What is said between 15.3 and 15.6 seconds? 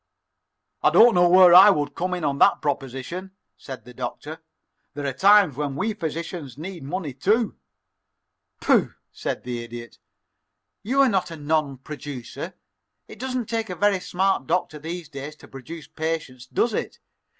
to